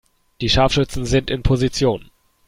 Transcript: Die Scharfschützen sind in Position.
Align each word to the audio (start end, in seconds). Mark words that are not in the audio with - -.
Die 0.41 0.49
Scharfschützen 0.49 1.05
sind 1.05 1.29
in 1.29 1.43
Position. 1.43 2.09